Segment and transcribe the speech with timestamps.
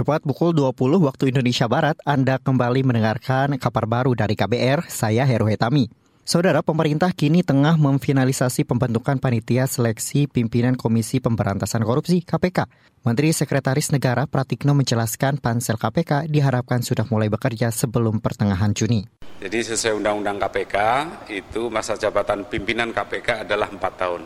[0.00, 5.44] Tepat pukul 20 waktu Indonesia Barat, Anda kembali mendengarkan kabar baru dari KBR, saya Heru
[5.44, 5.92] Hetami.
[6.24, 12.64] Saudara, pemerintah kini tengah memfinalisasi pembentukan panitia seleksi pimpinan Komisi Pemberantasan Korupsi (KPK).
[13.04, 19.04] Menteri Sekretaris Negara Pratikno menjelaskan pansel KPK diharapkan sudah mulai bekerja sebelum pertengahan Juni.
[19.44, 20.76] Jadi sesuai Undang-Undang KPK,
[21.28, 24.24] itu masa jabatan pimpinan KPK adalah 4 tahun.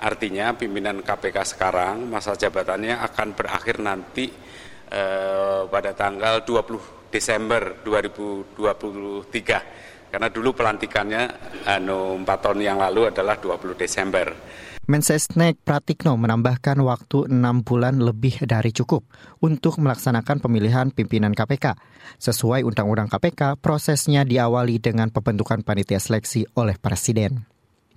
[0.00, 4.32] Artinya pimpinan KPK sekarang masa jabatannya akan berakhir nanti
[4.90, 11.22] eh, pada tanggal 20 Desember 2023 karena dulu pelantikannya
[11.70, 14.34] anu 4 tahun yang lalu adalah 20 Desember.
[14.90, 19.06] Mensesnek Pratikno menambahkan waktu enam bulan lebih dari cukup
[19.38, 21.78] untuk melaksanakan pemilihan pimpinan KPK.
[22.18, 27.49] Sesuai Undang-Undang KPK, prosesnya diawali dengan pembentukan panitia seleksi oleh Presiden.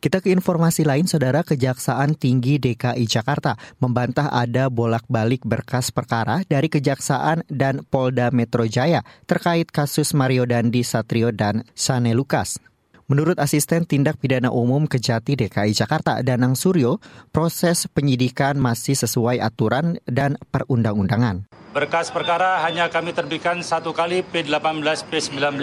[0.04, 6.68] Kita ke informasi lain, Saudara Kejaksaan Tinggi DKI Jakarta membantah ada bolak-balik berkas perkara dari
[6.68, 12.60] Kejaksaan dan Polda Metro Jaya terkait kasus Mario Dandi Satrio dan Sane Lukas.
[13.08, 17.00] Menurut Asisten Tindak Pidana Umum Kejati DKI Jakarta, Danang Suryo,
[17.32, 21.48] proses penyidikan masih sesuai aturan dan perundang-undangan.
[21.74, 25.58] Berkas perkara hanya kami terbitkan satu kali P18 P19.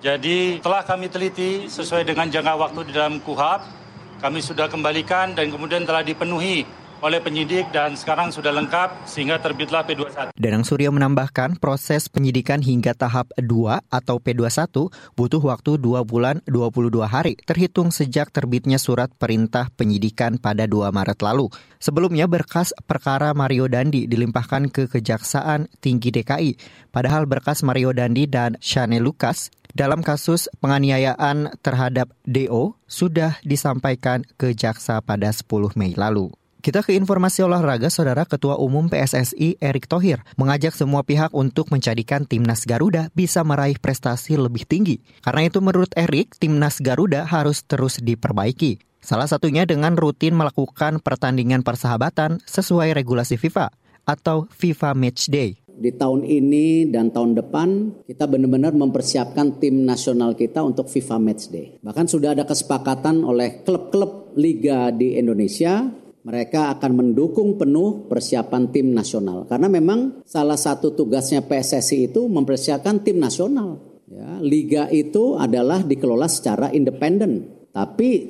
[0.00, 3.81] Jadi telah kami teliti sesuai dengan jangka waktu di dalam KUHAP,
[4.22, 6.62] kami sudah kembalikan dan kemudian telah dipenuhi
[7.02, 10.30] oleh penyidik dan sekarang sudah lengkap sehingga terbitlah P21.
[10.38, 17.02] Danang Suryo menambahkan proses penyidikan hingga tahap 2 atau P21 butuh waktu 2 bulan 22
[17.02, 21.50] hari terhitung sejak terbitnya surat perintah penyidikan pada 2 Maret lalu.
[21.82, 26.54] Sebelumnya berkas perkara Mario Dandi dilimpahkan ke Kejaksaan Tinggi DKI.
[26.94, 34.52] Padahal berkas Mario Dandi dan Shane Lucas dalam kasus penganiayaan terhadap DO sudah disampaikan ke
[34.52, 36.30] jaksa pada 10 Mei lalu.
[36.62, 42.22] Kita ke informasi olahraga, Saudara Ketua Umum PSSI Erick Thohir mengajak semua pihak untuk menjadikan
[42.22, 45.02] timnas Garuda bisa meraih prestasi lebih tinggi.
[45.26, 48.78] Karena itu menurut Erick, timnas Garuda harus terus diperbaiki.
[49.02, 53.74] Salah satunya dengan rutin melakukan pertandingan persahabatan sesuai regulasi FIFA
[54.06, 57.68] atau FIFA Match Day di tahun ini dan tahun depan
[58.06, 61.82] kita benar-benar mempersiapkan tim nasional kita untuk FIFA Match Day.
[61.82, 68.94] Bahkan sudah ada kesepakatan oleh klub-klub liga di Indonesia mereka akan mendukung penuh persiapan tim
[68.94, 73.78] nasional karena memang salah satu tugasnya PSSI itu mempersiapkan tim nasional.
[74.12, 78.28] Ya, liga itu adalah dikelola secara independen, tapi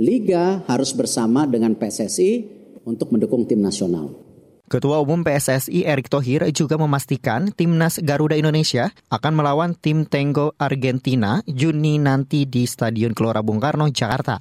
[0.00, 2.30] liga harus bersama dengan PSSI
[2.88, 4.28] untuk mendukung tim nasional.
[4.68, 11.40] Ketua Umum PSSI Erick Thohir juga memastikan timnas Garuda Indonesia akan melawan tim Tango Argentina
[11.48, 14.36] Juni nanti di Stadion Gelora Bung Karno, Jakarta.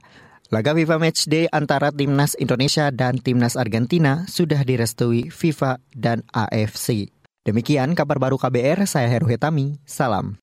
[0.47, 7.11] Laga FIFA Matchday antara Timnas Indonesia dan Timnas Argentina sudah direstui FIFA dan AFC.
[7.43, 10.39] Demikian kabar baru KBR, saya Heru Hetami, salam.